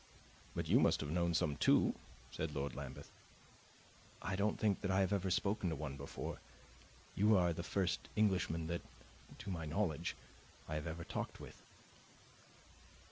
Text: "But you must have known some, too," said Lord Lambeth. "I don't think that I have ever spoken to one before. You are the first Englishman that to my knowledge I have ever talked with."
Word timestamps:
"But 0.55 0.67
you 0.67 0.79
must 0.79 0.99
have 1.01 1.11
known 1.11 1.35
some, 1.35 1.57
too," 1.57 1.93
said 2.31 2.55
Lord 2.55 2.73
Lambeth. 2.75 3.11
"I 4.19 4.35
don't 4.35 4.59
think 4.59 4.81
that 4.81 4.89
I 4.89 5.01
have 5.01 5.13
ever 5.13 5.29
spoken 5.29 5.69
to 5.69 5.75
one 5.75 5.95
before. 5.95 6.39
You 7.13 7.37
are 7.37 7.53
the 7.53 7.61
first 7.61 8.09
Englishman 8.15 8.65
that 8.65 8.81
to 9.37 9.51
my 9.51 9.67
knowledge 9.67 10.15
I 10.67 10.73
have 10.73 10.87
ever 10.87 11.03
talked 11.03 11.39
with." 11.39 11.61